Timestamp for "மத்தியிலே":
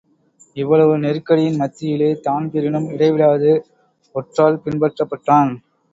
1.59-2.09